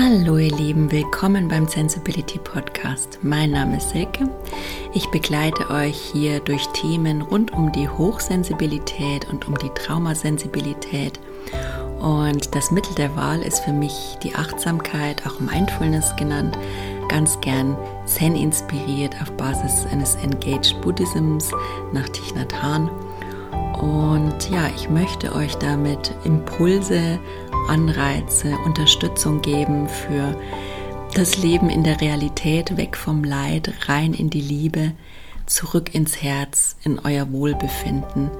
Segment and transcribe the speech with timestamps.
[0.00, 3.18] Hallo ihr Lieben, willkommen beim Sensibility Podcast.
[3.22, 4.30] Mein Name ist Silke.
[4.94, 11.18] Ich begleite euch hier durch Themen rund um die Hochsensibilität und um die Traumasensibilität.
[11.98, 16.56] Und das Mittel der Wahl ist für mich die Achtsamkeit, auch Mindfulness genannt,
[17.08, 21.50] ganz gern Zen inspiriert auf Basis eines Engaged Buddhisms
[21.92, 22.88] nach Thich Nhat Hanh.
[23.80, 27.18] Und ja, ich möchte euch damit Impulse,
[27.68, 30.36] Anreize, Unterstützung geben für
[31.14, 34.92] das Leben in der Realität, weg vom Leid, rein in die Liebe,
[35.46, 38.30] zurück ins Herz, in euer Wohlbefinden.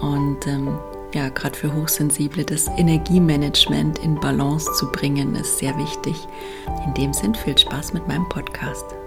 [0.00, 0.78] Und ähm,
[1.14, 6.16] ja, gerade für Hochsensible das Energiemanagement in Balance zu bringen, ist sehr wichtig.
[6.86, 9.01] In dem Sinn viel Spaß mit meinem Podcast.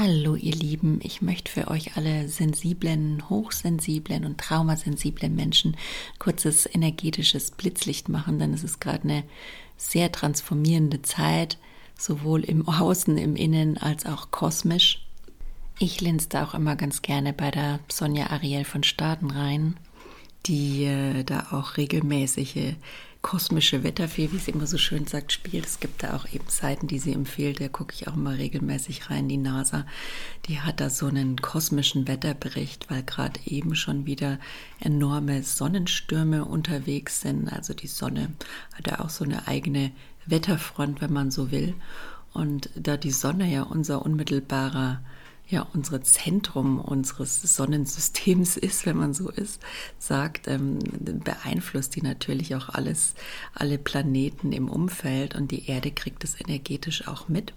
[0.00, 5.76] Hallo ihr Lieben, ich möchte für euch alle sensiblen, hochsensiblen und traumasensiblen Menschen
[6.20, 9.24] kurzes energetisches Blitzlicht machen, denn es ist gerade eine
[9.76, 11.58] sehr transformierende Zeit,
[11.98, 15.04] sowohl im Außen, im Innen als auch kosmisch.
[15.80, 19.76] Ich linste auch immer ganz gerne bei der Sonja Ariel von Staden rein,
[20.46, 22.76] die äh, da auch regelmäßige
[23.22, 25.66] kosmische Wetterfee, wie sie immer so schön sagt, spielt.
[25.66, 27.60] Es gibt da auch eben Seiten, die sie empfiehlt.
[27.60, 29.28] Da gucke ich auch mal regelmäßig rein.
[29.28, 29.86] Die NASA,
[30.46, 34.38] die hat da so einen kosmischen Wetterbericht, weil gerade eben schon wieder
[34.80, 37.52] enorme Sonnenstürme unterwegs sind.
[37.52, 38.32] Also die Sonne
[38.74, 39.90] hat ja auch so eine eigene
[40.26, 41.74] Wetterfront, wenn man so will.
[42.32, 45.00] Und da die Sonne ja unser unmittelbarer
[45.48, 49.60] ja unsere Zentrum unseres Sonnensystems ist, wenn man so ist,
[49.98, 53.14] sagt, ähm, beeinflusst die natürlich auch alles,
[53.54, 57.52] alle Planeten im Umfeld und die Erde kriegt das energetisch auch mit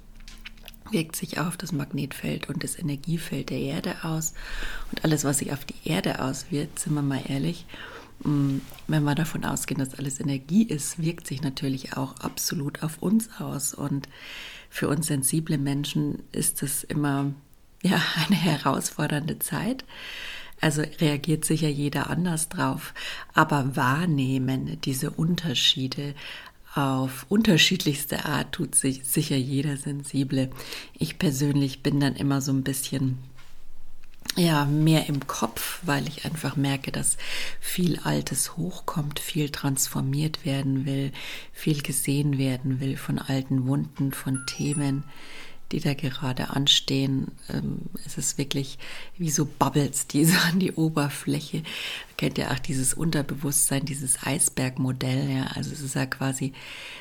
[0.91, 4.33] wirkt sich auf das Magnetfeld und das Energiefeld der Erde aus.
[4.91, 7.65] Und alles, was sich auf die Erde auswirkt, sind wir mal ehrlich,
[8.23, 13.01] mm, wenn wir davon ausgehen, dass alles Energie ist, wirkt sich natürlich auch absolut auf
[13.01, 13.73] uns aus.
[13.73, 14.09] Und
[14.69, 17.33] für uns sensible Menschen ist es immer
[17.89, 19.83] ja eine herausfordernde Zeit.
[20.59, 22.93] Also reagiert sicher jeder anders drauf.
[23.33, 26.13] Aber wahrnehmen diese Unterschiede
[26.73, 30.51] auf unterschiedlichste Art tut sich sicher jeder Sensible.
[30.97, 33.17] Ich persönlich bin dann immer so ein bisschen
[34.37, 37.17] ja, mehr im Kopf, weil ich einfach merke, dass
[37.59, 41.11] viel Altes hochkommt, viel transformiert werden will,
[41.51, 45.03] viel gesehen werden will von alten Wunden, von Themen,
[45.71, 47.31] die da gerade anstehen.
[47.49, 48.77] Ähm, es ist wirklich
[49.17, 51.63] wie so Bubbles, die so an die Oberfläche.
[52.17, 55.29] Kennt ihr auch dieses Unterbewusstsein, dieses Eisbergmodell?
[55.29, 56.53] Ja, also es ist ja quasi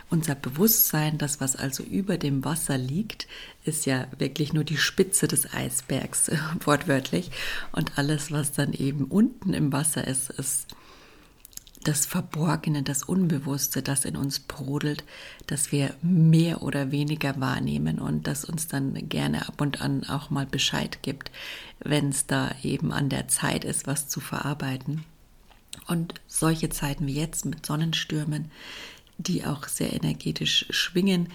[0.09, 3.29] unser Bewusstsein, das was also über dem Wasser liegt,
[3.65, 6.31] ist ja wirklich nur die Spitze des Eisbergs,
[6.65, 7.31] wortwörtlich.
[7.73, 10.69] Und alles, was dann eben unten im Wasser ist, ist
[11.83, 15.05] das Verborgene, das Unbewusste, das in uns brodelt,
[15.47, 20.31] das wir mehr oder weniger wahrnehmen und das uns dann gerne ab und an auch
[20.31, 21.31] mal Bescheid gibt,
[21.79, 25.05] wenn es da eben an der Zeit ist, was zu verarbeiten.
[25.87, 28.51] Und solche Zeiten wie jetzt mit Sonnenstürmen,
[29.17, 31.29] die auch sehr energetisch schwingen,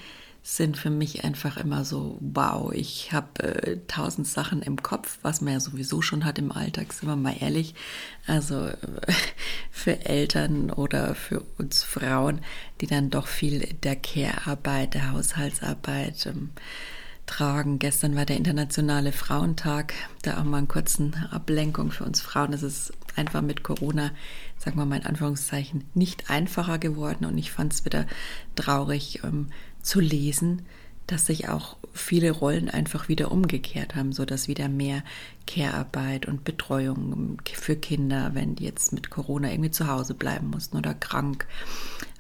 [0.48, 5.42] sind für mich einfach immer so, wow, ich habe äh, tausend Sachen im Kopf, was
[5.42, 7.74] man ja sowieso schon hat im Alltag, sind wir mal ehrlich.
[8.28, 8.78] Also äh,
[9.72, 12.42] für Eltern oder für uns Frauen,
[12.80, 16.52] die dann doch viel der Care-Arbeit, der Haushaltsarbeit ähm,
[17.26, 17.80] tragen.
[17.80, 22.54] Gestern war der Internationale Frauentag, da auch mal einen kurzen Ablenkung für uns Frauen.
[22.54, 24.12] Es ist einfach mit Corona,
[24.60, 28.06] sagen wir mal in Anführungszeichen, nicht einfacher geworden und ich fand es wieder
[28.56, 29.48] traurig, ähm,
[29.86, 30.64] zu lesen,
[31.08, 35.04] dass sich auch viele Rollen einfach wieder umgekehrt haben, so dass wieder mehr
[35.46, 40.78] Care-Arbeit und Betreuung für Kinder, wenn die jetzt mit Corona irgendwie zu Hause bleiben mussten
[40.78, 41.46] oder krank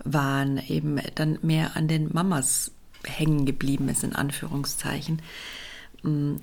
[0.04, 2.72] waren, eben dann mehr an den Mamas
[3.04, 5.22] hängen geblieben ist, in Anführungszeichen.
[6.04, 6.36] Mm,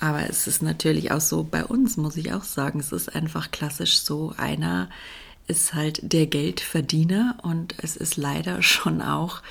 [0.00, 3.50] aber es ist natürlich auch so bei uns, muss ich auch sagen, es ist einfach
[3.50, 4.88] klassisch so, einer
[5.46, 9.42] ist halt der Geldverdiener und es ist leider schon auch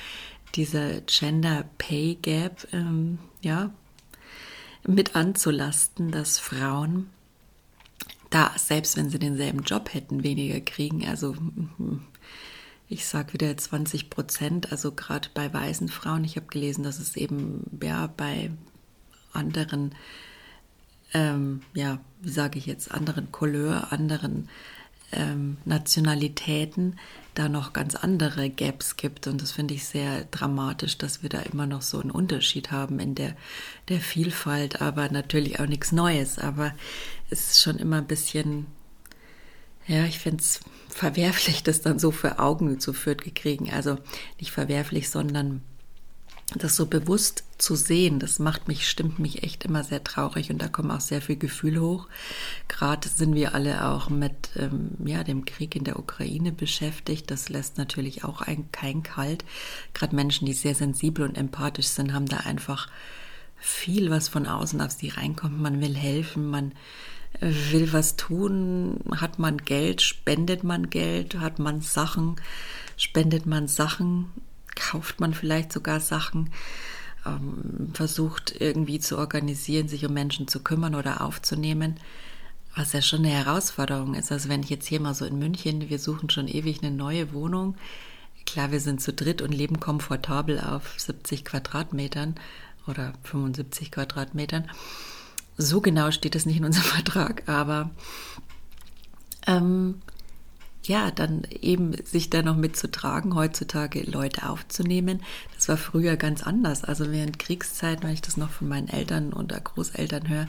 [0.54, 3.72] dieser Gender Pay Gap ähm, ja,
[4.86, 7.10] mit anzulasten, dass Frauen
[8.30, 11.06] da, selbst wenn sie denselben Job hätten, weniger kriegen.
[11.06, 11.36] Also
[12.88, 16.24] ich sage wieder 20 Prozent, also gerade bei weißen Frauen.
[16.24, 18.50] Ich habe gelesen, dass es eben ja bei
[19.32, 19.94] anderen,
[21.12, 24.48] ähm, ja, wie sage ich jetzt, anderen Couleur, anderen
[25.14, 26.98] ähm, Nationalitäten
[27.34, 29.26] da noch ganz andere Gaps gibt.
[29.26, 33.00] Und das finde ich sehr dramatisch, dass wir da immer noch so einen Unterschied haben
[33.00, 33.36] in der,
[33.88, 36.38] der Vielfalt, aber natürlich auch nichts Neues.
[36.38, 36.72] Aber
[37.30, 38.66] es ist schon immer ein bisschen,
[39.86, 43.70] ja, ich finde es verwerflich, das dann so für Augen zu führt gekriegen.
[43.70, 43.98] Also
[44.38, 45.62] nicht verwerflich, sondern
[46.56, 50.60] das so bewusst zu sehen, das macht mich, stimmt mich echt immer sehr traurig und
[50.60, 52.06] da kommen auch sehr viel Gefühl hoch.
[52.68, 57.30] Gerade sind wir alle auch mit ähm, ja, dem Krieg in der Ukraine beschäftigt.
[57.30, 59.44] Das lässt natürlich auch ein, kein Kalt.
[59.94, 62.88] Gerade Menschen, die sehr sensibel und empathisch sind, haben da einfach
[63.56, 65.58] viel, was von außen auf sie reinkommt.
[65.58, 66.72] Man will helfen, man
[67.40, 72.36] will was tun, hat man Geld, spendet man Geld, hat man Sachen,
[72.96, 74.26] spendet man Sachen
[74.74, 76.50] kauft man vielleicht sogar Sachen,
[77.26, 81.96] ähm, versucht irgendwie zu organisieren, sich um Menschen zu kümmern oder aufzunehmen,
[82.74, 84.32] was ja schon eine Herausforderung ist.
[84.32, 87.32] Also wenn ich jetzt hier mal so in München, wir suchen schon ewig eine neue
[87.32, 87.76] Wohnung.
[88.46, 92.34] Klar, wir sind zu dritt und leben komfortabel auf 70 Quadratmetern
[92.86, 94.70] oder 75 Quadratmetern.
[95.56, 97.90] So genau steht es nicht in unserem Vertrag, aber
[99.46, 100.02] ähm,
[100.86, 105.22] ja, dann eben sich da noch mitzutragen, heutzutage Leute aufzunehmen.
[105.54, 106.84] Das war früher ganz anders.
[106.84, 110.48] Also während Kriegszeit, wenn ich das noch von meinen Eltern oder Großeltern höre,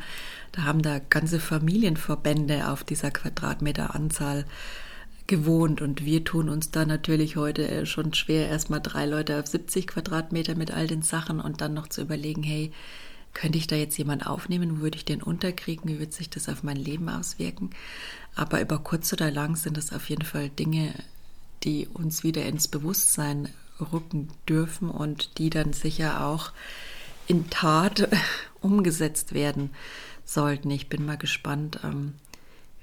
[0.52, 4.46] da haben da ganze Familienverbände auf dieser Quadratmeteranzahl
[5.28, 9.88] gewohnt und wir tun uns da natürlich heute schon schwer, erstmal drei Leute auf 70
[9.88, 12.72] Quadratmeter mit all den Sachen und dann noch zu überlegen, hey,
[13.36, 14.78] könnte ich da jetzt jemand aufnehmen?
[14.78, 15.88] Wo würde ich den unterkriegen?
[15.88, 17.70] Wie wird sich das auf mein Leben auswirken?
[18.34, 20.96] Aber über kurz oder lang sind das auf jeden Fall Dinge,
[21.64, 23.50] die uns wieder ins Bewusstsein
[23.92, 26.54] rücken dürfen und die dann sicher auch
[27.28, 28.10] in Tat
[28.62, 29.70] umgesetzt werden
[30.24, 30.72] sollten.
[30.72, 32.14] Ich bin mal gespannt, ähm,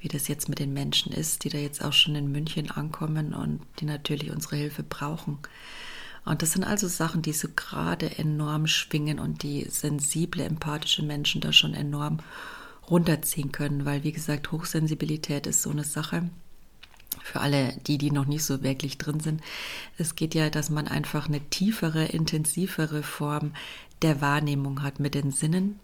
[0.00, 3.34] wie das jetzt mit den Menschen ist, die da jetzt auch schon in München ankommen
[3.34, 5.38] und die natürlich unsere Hilfe brauchen.
[6.24, 11.40] Und das sind also Sachen, die so gerade enorm schwingen und die sensible, empathische Menschen
[11.40, 12.18] da schon enorm
[12.88, 16.30] runterziehen können, weil wie gesagt, Hochsensibilität ist so eine Sache.
[17.22, 19.42] Für alle, die, die noch nicht so wirklich drin sind.
[19.98, 23.52] Es geht ja, dass man einfach eine tiefere, intensivere Form
[24.00, 25.78] der Wahrnehmung hat mit den Sinnen.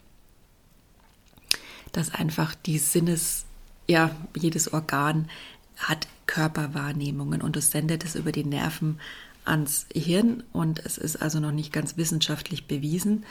[1.92, 3.44] Dass einfach die Sinnes,
[3.86, 5.28] ja, jedes Organ
[5.76, 8.98] hat Körperwahrnehmungen und es sendet es über die Nerven
[9.48, 13.24] ans Hirn und es ist also noch nicht ganz wissenschaftlich bewiesen,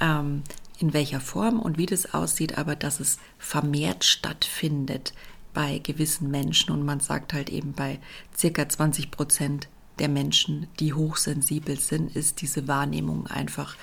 [0.00, 0.42] ähm,
[0.78, 5.12] in welcher Form und wie das aussieht, aber dass es vermehrt stattfindet
[5.52, 6.72] bei gewissen Menschen.
[6.72, 8.00] Und man sagt halt eben bei
[8.36, 13.76] circa 20 Prozent der Menschen, die hochsensibel sind, ist diese Wahrnehmung einfach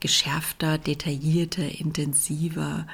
[0.00, 2.86] geschärfter, detaillierter, intensiver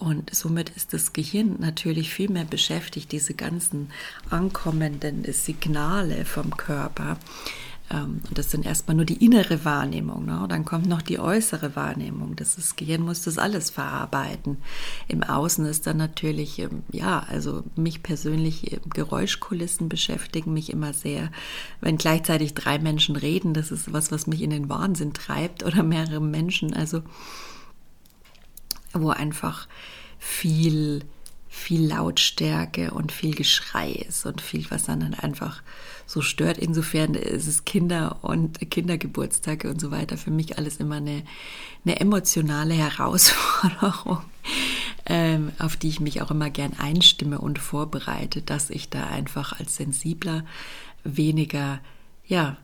[0.00, 3.90] und somit ist das Gehirn natürlich viel mehr beschäftigt, diese ganzen
[4.30, 7.18] ankommenden Signale vom Körper.
[7.90, 10.24] Ähm, und das sind erstmal nur die innere Wahrnehmung.
[10.24, 10.46] Ne?
[10.48, 12.34] Dann kommt noch die äußere Wahrnehmung.
[12.34, 14.56] Das, das Gehirn muss das alles verarbeiten.
[15.06, 20.94] Im Außen ist dann natürlich, ähm, ja, also mich persönlich, äh, Geräuschkulissen beschäftigen mich immer
[20.94, 21.30] sehr.
[21.82, 25.82] Wenn gleichzeitig drei Menschen reden, das ist was, was mich in den Wahnsinn treibt oder
[25.82, 26.72] mehrere Menschen.
[26.72, 27.02] Also
[28.92, 29.68] wo einfach
[30.18, 31.04] viel,
[31.48, 35.62] viel Lautstärke und viel Geschrei ist und viel, was dann einfach
[36.06, 36.58] so stört.
[36.58, 41.22] Insofern ist es Kinder und Kindergeburtstage und so weiter für mich alles immer eine,
[41.84, 44.18] eine emotionale Herausforderung,
[45.06, 49.58] ähm, auf die ich mich auch immer gern einstimme und vorbereite, dass ich da einfach
[49.58, 50.44] als sensibler
[51.04, 51.80] weniger,
[52.26, 52.56] ja,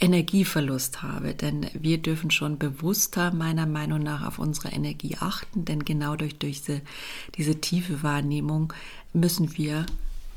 [0.00, 1.34] Energieverlust habe.
[1.34, 6.38] Denn wir dürfen schon bewusster meiner Meinung nach auf unsere Energie achten, denn genau durch,
[6.38, 6.80] durch diese,
[7.36, 8.72] diese tiefe Wahrnehmung
[9.12, 9.86] müssen wir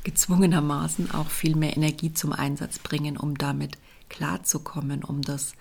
[0.04, 3.78] gezwungenermaßen auch viel mehr Energie zum Einsatz bringen, um damit
[4.10, 5.54] klarzukommen, um das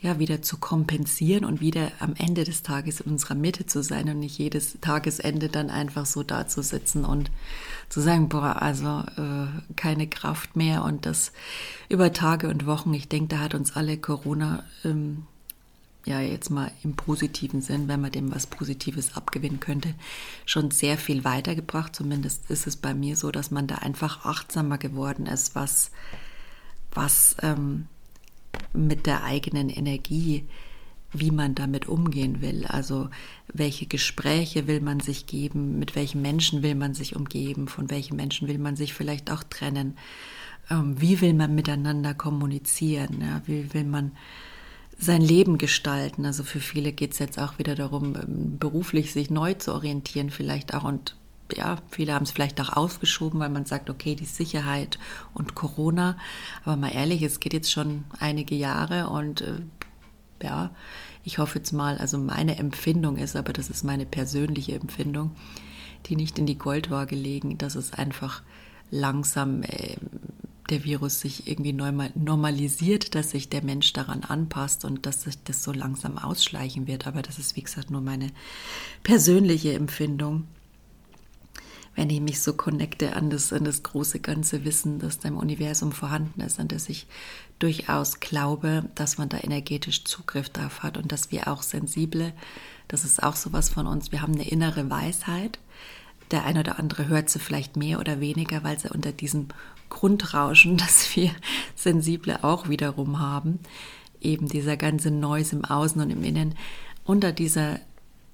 [0.00, 4.08] ja wieder zu kompensieren und wieder am Ende des Tages in unserer Mitte zu sein
[4.08, 7.30] und nicht jedes Tagesende dann einfach so da zu sitzen und
[7.88, 11.32] zu sagen, boah, also äh, keine Kraft mehr und das
[11.88, 12.92] über Tage und Wochen.
[12.92, 15.24] Ich denke, da hat uns alle Corona ähm,
[16.04, 19.94] ja jetzt mal im positiven Sinn, wenn man dem was Positives abgewinnen könnte,
[20.44, 21.96] schon sehr viel weitergebracht.
[21.96, 25.90] Zumindest ist es bei mir so, dass man da einfach achtsamer geworden ist, was
[26.92, 27.88] was ähm,
[28.76, 30.44] mit der eigenen Energie,
[31.12, 32.66] wie man damit umgehen will.
[32.66, 33.08] Also
[33.52, 38.16] welche Gespräche will man sich geben, mit welchen Menschen will man sich umgeben, von welchen
[38.16, 39.96] Menschen will man sich vielleicht auch trennen,
[40.70, 44.12] ähm, wie will man miteinander kommunizieren, wie will man
[44.98, 46.24] sein Leben gestalten.
[46.24, 50.30] Also für viele geht es jetzt auch wieder darum, ähm, beruflich sich neu zu orientieren,
[50.30, 51.16] vielleicht auch und
[51.54, 54.98] ja, viele haben es vielleicht auch aufgeschoben, weil man sagt, okay, die Sicherheit
[55.34, 56.16] und Corona.
[56.64, 59.60] Aber mal ehrlich, es geht jetzt schon einige Jahre und äh,
[60.42, 60.70] ja,
[61.24, 65.32] ich hoffe jetzt mal, also meine Empfindung ist, aber das ist meine persönliche Empfindung,
[66.06, 68.42] die nicht in die Goldwaage legen, dass es einfach
[68.90, 69.96] langsam äh,
[70.70, 75.62] der Virus sich irgendwie normalisiert, dass sich der Mensch daran anpasst und dass sich das
[75.62, 77.06] so langsam ausschleichen wird.
[77.06, 78.30] Aber das ist, wie gesagt, nur meine
[79.04, 80.44] persönliche Empfindung.
[81.96, 85.38] Wenn ich mich so connecte an das, an das große ganze Wissen, das da im
[85.38, 87.06] Universum vorhanden ist und dass ich
[87.58, 92.34] durchaus glaube, dass man da energetisch Zugriff drauf hat und dass wir auch sensible,
[92.86, 95.58] das ist auch sowas von uns, wir haben eine innere Weisheit.
[96.30, 99.48] Der eine oder andere hört sie vielleicht mehr oder weniger, weil sie unter diesem
[99.88, 101.30] Grundrauschen, das wir
[101.74, 103.58] Sensible auch wiederum haben,
[104.20, 106.54] eben dieser ganze Noise im Außen und im Innen,
[107.04, 107.80] unter dieser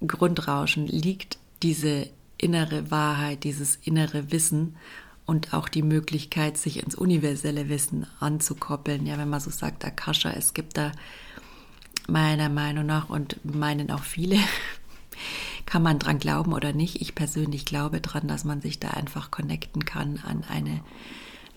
[0.05, 2.09] Grundrauschen liegt diese
[2.43, 4.77] innere Wahrheit, dieses innere Wissen
[5.25, 9.07] und auch die Möglichkeit, sich ins universelle Wissen anzukoppeln.
[9.07, 10.93] Ja, wenn man so sagt, Akasha, es gibt da
[12.09, 14.37] meiner Meinung nach und meinen auch viele,
[15.67, 17.01] kann man dran glauben oder nicht.
[17.01, 20.83] Ich persönlich glaube dran, dass man sich da einfach connecten kann an eine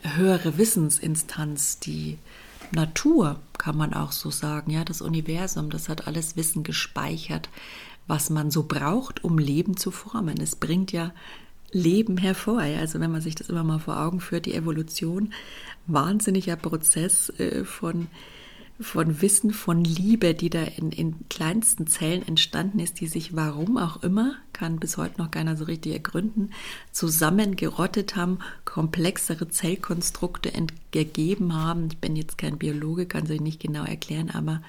[0.03, 2.19] höhere Wissensinstanz, die
[2.71, 7.49] Natur, kann man auch so sagen, ja, das Universum, das hat alles Wissen gespeichert,
[8.07, 10.39] was man so braucht, um Leben zu formen.
[10.39, 11.11] Es bringt ja
[11.71, 12.59] Leben hervor.
[12.59, 15.33] Also wenn man sich das immer mal vor Augen führt, die Evolution,
[15.87, 18.07] wahnsinniger Prozess äh, von
[18.79, 23.77] von Wissen, von Liebe, die da in, in kleinsten Zellen entstanden ist, die sich warum
[23.77, 26.51] auch immer, kann bis heute noch keiner so richtig ergründen,
[26.91, 30.51] zusammengerottet haben, komplexere Zellkonstrukte
[30.91, 31.87] gegeben haben.
[31.89, 34.61] Ich bin jetzt kein Biologe, kann sich nicht genau erklären, aber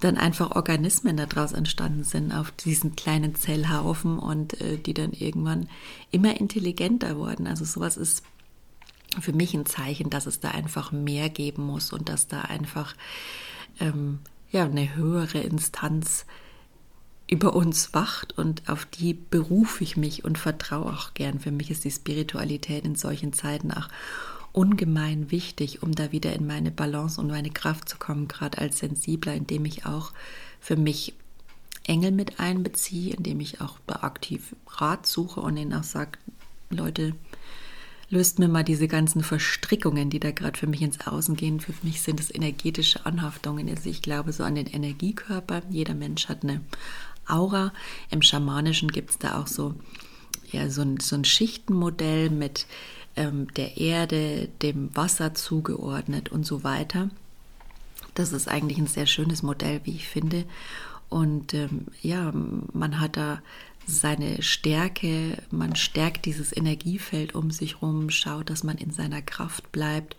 [0.00, 5.68] dann einfach Organismen daraus entstanden sind auf diesen kleinen Zellhaufen und äh, die dann irgendwann
[6.10, 7.46] immer intelligenter wurden.
[7.46, 8.22] Also sowas ist
[9.20, 12.94] für mich ein Zeichen, dass es da einfach mehr geben muss und dass da einfach
[13.80, 16.26] ähm, ja, eine höhere Instanz
[17.30, 21.40] über uns wacht und auf die berufe ich mich und vertraue auch gern.
[21.40, 23.88] Für mich ist die Spiritualität in solchen Zeiten auch
[24.58, 28.78] ungemein wichtig, um da wieder in meine Balance und meine Kraft zu kommen, gerade als
[28.78, 30.12] Sensibler, indem ich auch
[30.58, 31.14] für mich
[31.84, 36.18] Engel mit einbeziehe, indem ich auch aktiv Rat suche und ihnen auch sage,
[36.70, 37.14] Leute,
[38.10, 41.60] löst mir mal diese ganzen Verstrickungen, die da gerade für mich ins Außen gehen.
[41.60, 43.68] Für mich sind es energetische Anhaftungen.
[43.68, 45.62] Also ich glaube so an den Energiekörper.
[45.70, 46.62] Jeder Mensch hat eine
[47.28, 47.72] Aura.
[48.10, 49.76] Im Schamanischen gibt es da auch so,
[50.50, 52.66] ja, so, ein, so ein Schichtenmodell mit
[53.18, 57.10] ähm, der Erde, dem Wasser zugeordnet und so weiter.
[58.14, 60.44] Das ist eigentlich ein sehr schönes Modell, wie ich finde.
[61.08, 62.32] Und ähm, ja,
[62.72, 63.42] man hat da
[63.86, 69.72] seine Stärke, man stärkt dieses Energiefeld um sich herum, schaut, dass man in seiner Kraft
[69.72, 70.16] bleibt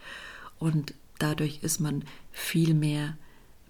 [0.57, 3.15] und dadurch ist man viel mehr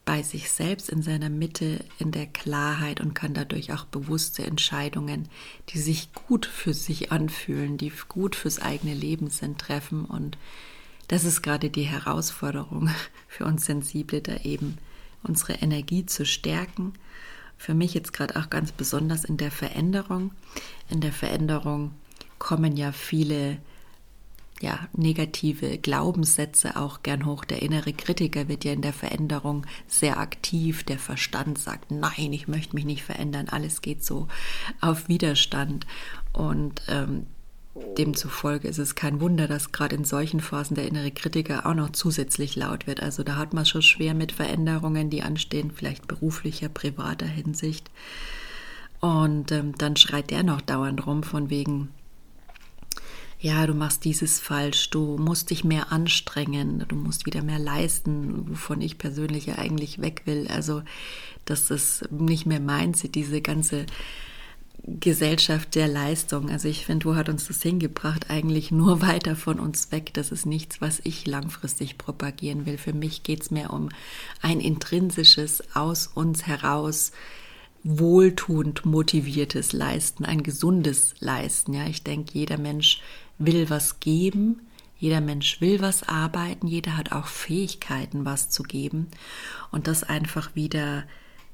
[0.09, 5.29] bei sich selbst in seiner Mitte, in der Klarheit und kann dadurch auch bewusste Entscheidungen,
[5.69, 10.05] die sich gut für sich anfühlen, die gut fürs eigene Leben sind, treffen.
[10.05, 10.35] Und
[11.09, 12.89] das ist gerade die Herausforderung
[13.27, 14.79] für uns Sensible, da eben
[15.21, 16.93] unsere Energie zu stärken
[17.55, 20.31] für mich jetzt gerade auch ganz besonders in der Veränderung.
[20.89, 21.91] In der Veränderung
[22.39, 23.57] kommen ja viele
[24.61, 27.45] ja, negative Glaubenssätze auch gern hoch.
[27.45, 30.83] Der innere Kritiker wird ja in der Veränderung sehr aktiv.
[30.83, 33.47] Der Verstand sagt, nein, ich möchte mich nicht verändern.
[33.49, 34.27] Alles geht so
[34.81, 35.87] auf Widerstand.
[36.33, 37.25] Und ähm,
[37.97, 41.91] Demzufolge ist es kein Wunder, dass gerade in solchen Phasen der innere Kritiker auch noch
[41.91, 43.01] zusätzlich laut wird.
[43.01, 47.89] Also da hat man schon schwer mit Veränderungen, die anstehen, vielleicht beruflicher, privater Hinsicht.
[48.99, 51.89] Und ähm, dann schreit der noch dauernd rum von wegen,
[53.39, 58.50] ja, du machst dieses falsch, du musst dich mehr anstrengen, du musst wieder mehr leisten,
[58.50, 60.48] wovon ich persönlich ja eigentlich weg will.
[60.50, 60.84] Also
[61.46, 63.86] das ist nicht mehr meins, diese ganze
[64.84, 66.50] Gesellschaft der Leistung.
[66.50, 68.29] Also ich finde, wo hat uns das hingebracht?
[68.29, 70.13] Eigentlich nur weiter von uns weg.
[70.13, 72.77] Das ist nichts, was ich langfristig propagieren will.
[72.77, 73.89] Für mich geht es mehr um
[74.41, 77.13] ein intrinsisches, aus uns heraus
[77.83, 81.74] wohltuend motiviertes Leisten, ein gesundes Leisten.
[81.74, 83.01] Ja, ich denke, jeder Mensch
[83.38, 84.62] will was geben.
[84.98, 89.07] Jeder Mensch will was arbeiten, jeder hat auch Fähigkeiten, was zu geben
[89.71, 91.05] und das einfach wieder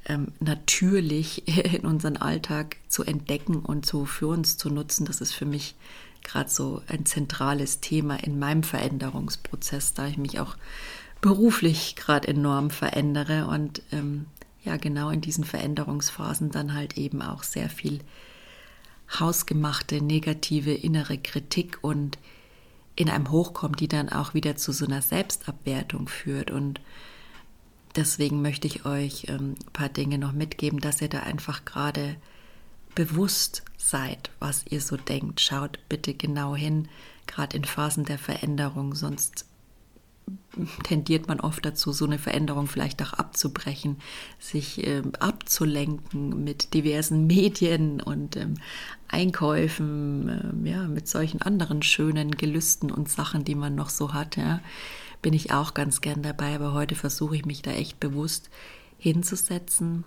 [0.08, 5.34] ähm, natürlich in unseren Alltag zu entdecken und so für uns zu nutzen, das ist
[5.34, 5.76] für mich
[6.24, 10.58] gerade so ein zentrales Thema in meinem Veränderungsprozess, da ich mich auch
[11.22, 14.26] beruflich gerade enorm verändere und ähm,
[14.66, 18.00] ja genau in diesen Veränderungsphasen dann halt eben auch sehr viel
[19.20, 22.18] hausgemachte negative innere Kritik und
[22.96, 26.82] in einem hochkommt, die dann auch wieder zu so einer Selbstabwertung führt und
[27.96, 32.16] deswegen möchte ich euch ähm, ein paar Dinge noch mitgeben, dass ihr da einfach gerade
[32.94, 35.42] bewusst seid, was ihr so denkt.
[35.42, 36.88] Schaut bitte genau hin,
[37.28, 39.46] gerade in Phasen der Veränderung, sonst
[40.84, 43.98] tendiert man oft dazu, so eine Veränderung vielleicht auch abzubrechen,
[44.40, 48.56] sich äh, abzulenken mit diversen Medien und ähm,
[49.08, 54.38] Einkäufen, äh, ja, mit solchen anderen schönen Gelüsten und Sachen, die man noch so hat,
[54.38, 54.62] ja,
[55.22, 58.50] bin ich auch ganz gern dabei, aber heute versuche ich mich da echt bewusst
[58.98, 60.06] hinzusetzen,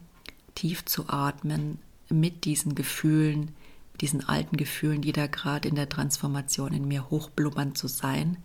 [0.55, 3.53] tief zu atmen, mit diesen Gefühlen,
[4.01, 8.39] diesen alten Gefühlen, die da gerade in der Transformation in mir hochblubbern zu sein.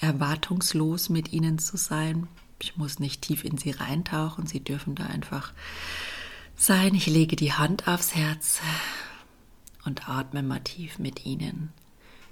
[0.00, 2.28] Erwartungslos mit ihnen zu sein.
[2.60, 5.52] Ich muss nicht tief in sie reintauchen, sie dürfen da einfach
[6.56, 6.94] sein.
[6.94, 8.60] Ich lege die Hand aufs Herz
[9.84, 11.72] und atme mal tief mit ihnen.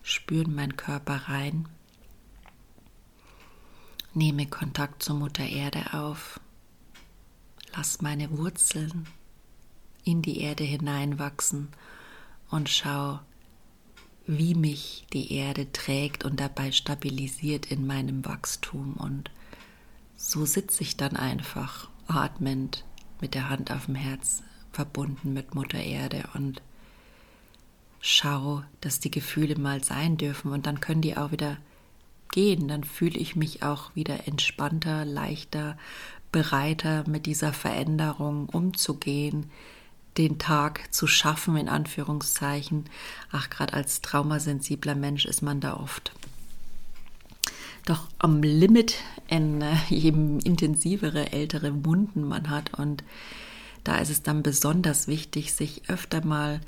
[0.02, 1.68] Spüren meinen Körper rein.
[4.12, 6.40] Nehme Kontakt zur Mutter Erde auf.
[7.74, 9.06] Lass meine Wurzeln
[10.04, 11.68] in die Erde hineinwachsen
[12.50, 13.20] und schau,
[14.26, 18.94] wie mich die Erde trägt und dabei stabilisiert in meinem Wachstum.
[18.94, 19.30] Und
[20.16, 22.84] so sitze ich dann einfach atmend
[23.20, 26.60] mit der Hand auf dem Herz, verbunden mit Mutter Erde und
[28.00, 31.58] schau, dass die Gefühle mal sein dürfen und dann können die auch wieder
[32.30, 32.68] gehen.
[32.68, 35.78] Dann fühle ich mich auch wieder entspannter, leichter,
[36.32, 39.50] bereiter mit dieser Veränderung umzugehen,
[40.18, 42.84] den Tag zu schaffen, in Anführungszeichen.
[43.32, 46.12] Ach, gerade als traumasensibler Mensch ist man da oft
[47.84, 48.96] doch am Limit,
[49.28, 52.78] in, äh, je intensivere ältere Wunden man hat.
[52.78, 53.04] Und
[53.84, 56.60] da ist es dann besonders wichtig, sich öfter mal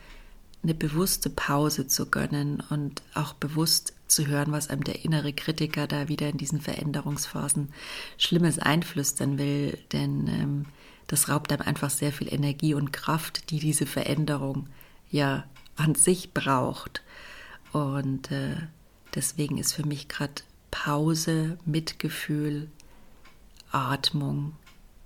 [0.62, 5.86] eine bewusste Pause zu gönnen und auch bewusst zu hören, was einem der innere Kritiker
[5.86, 7.70] da wieder in diesen Veränderungsphasen
[8.18, 9.78] Schlimmes einflüstern will.
[9.92, 10.66] Denn ähm,
[11.06, 14.68] das raubt einem einfach sehr viel Energie und Kraft, die diese Veränderung
[15.10, 15.44] ja
[15.76, 17.02] an sich braucht.
[17.72, 18.56] Und äh,
[19.14, 22.68] deswegen ist für mich gerade Pause, Mitgefühl,
[23.70, 24.54] Atmung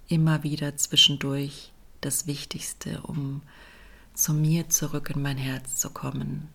[0.08, 3.42] immer wieder zwischendurch das Wichtigste, um
[4.14, 6.48] zu mir zurück in mein Herz zu kommen,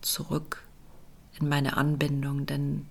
[0.00, 0.62] zurück
[1.38, 2.86] in meine Anbindung, denn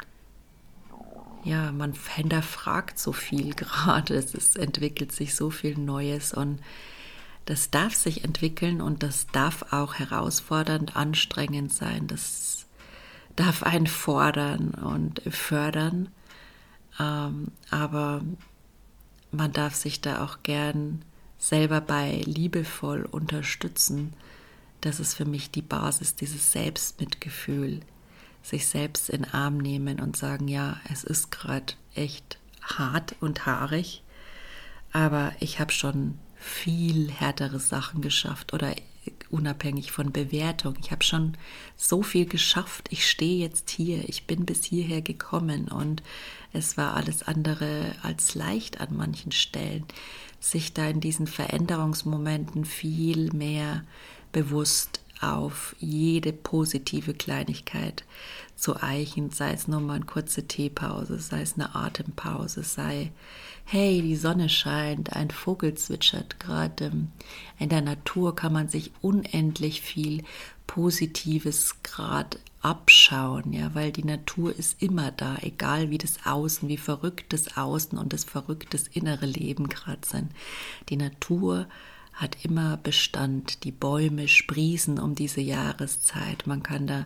[1.45, 6.59] ja, man hinterfragt so viel gerade, es entwickelt sich so viel Neues und
[7.45, 12.65] das darf sich entwickeln und das darf auch herausfordernd, anstrengend sein, das
[13.35, 16.09] darf einen fordern und fördern,
[16.99, 18.21] ähm, aber
[19.31, 21.03] man darf sich da auch gern
[21.37, 24.13] selber bei liebevoll unterstützen.
[24.81, 27.81] Das ist für mich die Basis, dieses Selbstmitgefühl,
[28.45, 33.45] sich selbst in den Arm nehmen und sagen, ja, es ist gerade echt hart und
[33.45, 34.03] haarig,
[34.91, 38.75] aber ich habe schon viel härtere Sachen geschafft oder
[39.29, 40.75] unabhängig von Bewertung.
[40.79, 41.37] Ich habe schon
[41.75, 42.87] so viel geschafft.
[42.91, 44.07] Ich stehe jetzt hier.
[44.07, 46.03] Ich bin bis hierher gekommen und
[46.53, 49.85] es war alles andere als leicht an manchen Stellen,
[50.39, 53.83] sich da in diesen Veränderungsmomenten viel mehr
[54.31, 58.03] bewusst auf jede positive Kleinigkeit
[58.55, 63.11] zu eichen, sei es nur mal eine kurze Teepause, sei es eine Atempause, sei,
[63.65, 66.91] hey, die Sonne scheint, ein Vogel zwitschert gerade.
[67.59, 70.23] In der Natur kann man sich unendlich viel
[70.67, 76.77] Positives gerade abschauen, ja, weil die Natur ist immer da, egal wie das Außen, wie
[76.77, 80.31] verrückt das Außen und das verrücktes innere Leben gerade sind.
[80.89, 81.67] Die Natur
[82.15, 83.63] hat immer Bestand.
[83.65, 86.47] Die Bäume sprießen um diese Jahreszeit.
[86.47, 87.05] Man kann da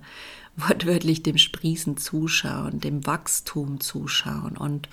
[0.55, 4.55] wortwörtlich dem Sprießen zuschauen, dem Wachstum zuschauen.
[4.55, 4.87] Und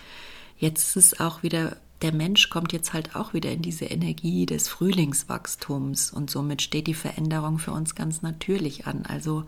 [0.58, 4.68] jetzt ist auch wieder, der Mensch kommt jetzt halt auch wieder in diese Energie des
[4.68, 9.04] Frühlingswachstums und somit steht die Veränderung für uns ganz natürlich an.
[9.06, 9.44] Also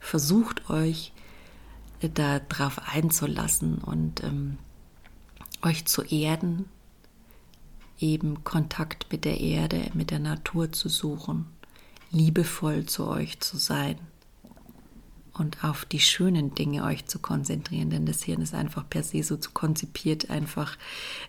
[0.00, 1.12] versucht euch
[2.14, 4.58] da drauf einzulassen und ähm,
[5.62, 6.66] euch zu erden,
[7.98, 11.46] eben Kontakt mit der Erde, mit der Natur zu suchen,
[12.10, 13.98] liebevoll zu euch zu sein
[15.32, 19.22] und auf die schönen Dinge euch zu konzentrieren, denn das Hirn ist einfach per se
[19.22, 20.78] so konzipiert, einfach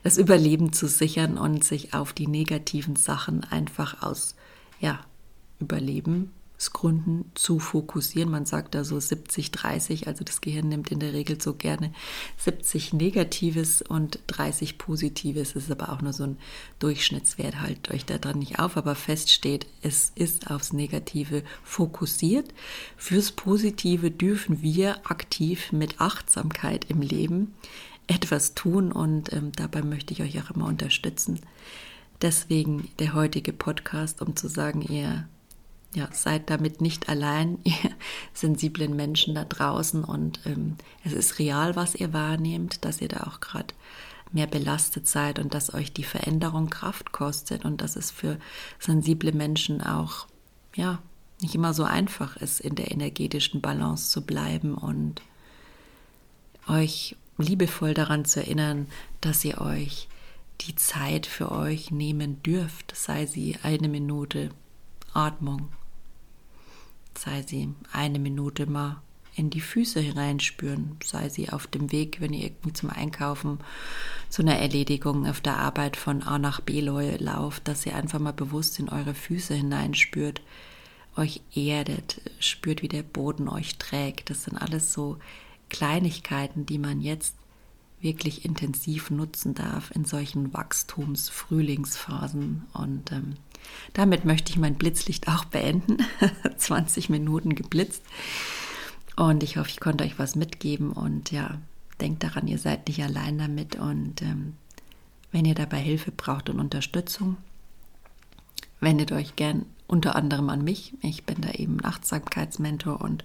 [0.04, 4.36] das Überleben zu sichern und sich auf die negativen Sachen einfach aus
[4.80, 5.00] ja,
[5.60, 6.32] Überleben
[6.74, 8.32] Gründen zu fokussieren.
[8.32, 11.94] Man sagt da so 70, 30, also das Gehirn nimmt in der Regel so gerne
[12.38, 15.54] 70 Negatives und 30 Positives.
[15.54, 16.38] Das ist aber auch nur so ein
[16.80, 17.62] Durchschnittswert.
[17.62, 22.54] Halt euch da dran nicht auf, aber fest steht, es ist aufs Negative fokussiert.
[22.98, 27.54] Fürs Positive dürfen wir aktiv mit Achtsamkeit im Leben
[28.08, 31.42] etwas tun und ähm, dabei möchte ich euch auch immer unterstützen.
[32.22, 35.28] Deswegen der heutige Podcast, um zu sagen, ihr
[35.94, 37.74] ja, seid damit nicht allein, ihr
[38.34, 40.04] sensiblen Menschen da draußen.
[40.04, 43.74] Und ähm, es ist real, was ihr wahrnehmt, dass ihr da auch gerade
[44.32, 48.38] mehr belastet seid und dass euch die Veränderung Kraft kostet und dass es für
[48.80, 50.28] sensible Menschen auch,
[50.76, 51.00] ja,
[51.42, 55.22] nicht immer so einfach ist, in der energetischen Balance zu bleiben und
[56.68, 58.88] euch liebevoll daran zu erinnern,
[59.22, 60.08] dass ihr euch
[60.62, 64.50] die Zeit für euch nehmen dürft, sei sie eine Minute
[65.14, 65.70] Atmung,
[67.18, 69.02] sei sie eine Minute mal
[69.36, 73.60] in die Füße hineinspüren, sei sie auf dem Weg, wenn ihr irgendwie zum Einkaufen
[74.30, 78.34] zu einer Erledigung auf der Arbeit von A nach B lauft, dass ihr einfach mal
[78.34, 80.42] bewusst in eure Füße hineinspürt,
[81.16, 84.32] euch erdet, spürt, wie der Boden euch trägt.
[84.32, 85.20] Das sind alles so
[85.70, 87.36] Kleinigkeiten, die man jetzt
[88.02, 92.64] wirklich intensiv nutzen darf in solchen Wachstums-Frühlingsphasen.
[92.74, 93.34] Und ähm,
[93.94, 95.98] damit möchte ich mein Blitzlicht auch beenden.
[96.58, 98.04] 20 Minuten geblitzt.
[99.16, 100.92] Und ich hoffe, ich konnte euch was mitgeben.
[100.92, 101.60] Und ja,
[102.00, 103.76] denkt daran, ihr seid nicht allein damit.
[103.76, 104.56] Und ähm,
[105.32, 107.38] wenn ihr dabei Hilfe braucht und Unterstützung,
[108.80, 110.94] wendet euch gern unter anderem an mich.
[111.02, 113.24] Ich bin da eben Achtsamkeitsmentor und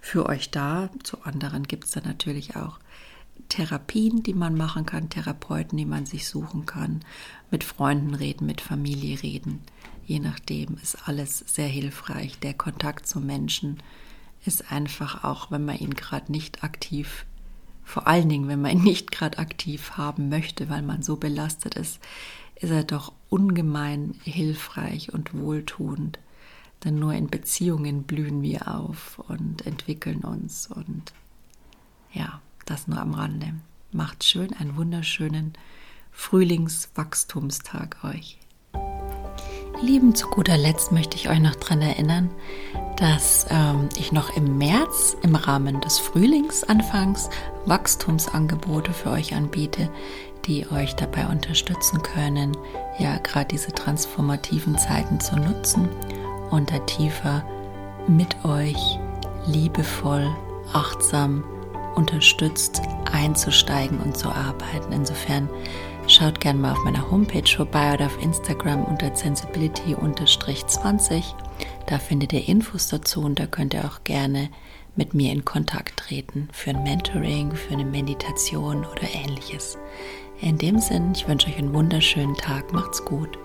[0.00, 0.88] für euch da.
[1.02, 2.78] Zu anderen gibt es da natürlich auch
[3.48, 7.00] Therapien, die man machen kann, Therapeuten, die man sich suchen kann,
[7.50, 9.60] mit Freunden reden, mit Familie reden.
[10.04, 12.38] Je nachdem ist alles sehr hilfreich.
[12.38, 13.78] Der Kontakt zu Menschen
[14.44, 17.26] ist einfach auch, wenn man ihn gerade nicht aktiv,
[17.86, 21.76] vor allen Dingen, wenn man ihn nicht gerade aktiv haben möchte, weil man so belastet
[21.76, 22.00] ist,
[22.56, 26.18] ist er doch ungemein hilfreich und wohltuend.
[26.84, 30.66] Denn nur in Beziehungen blühen wir auf und entwickeln uns.
[30.66, 31.12] Und
[32.12, 33.54] ja, das nur am Rande.
[33.92, 35.54] Macht schön einen wunderschönen
[36.12, 38.38] Frühlingswachstumstag euch.
[39.80, 42.30] Lieben, zu guter Letzt möchte ich euch noch daran erinnern,
[42.96, 47.28] dass ähm, ich noch im März im Rahmen des Frühlingsanfangs
[47.66, 49.90] Wachstumsangebote für euch anbiete,
[50.46, 52.56] die euch dabei unterstützen können,
[52.98, 55.88] ja gerade diese transformativen Zeiten zu nutzen
[56.50, 57.44] und da tiefer
[58.08, 58.98] mit euch
[59.46, 60.34] liebevoll,
[60.72, 61.44] achtsam,
[61.96, 64.92] unterstützt einzusteigen und zu arbeiten.
[64.92, 65.48] Insofern
[66.06, 71.24] schaut gerne mal auf meiner Homepage vorbei oder auf Instagram unter sensibility-20.
[71.86, 74.48] Da findet ihr Infos dazu und da könnt ihr auch gerne
[74.94, 79.76] mit mir in Kontakt treten für ein Mentoring, für eine Meditation oder ähnliches.
[80.40, 82.72] In dem Sinn, ich wünsche euch einen wunderschönen Tag.
[82.72, 83.38] Macht's gut.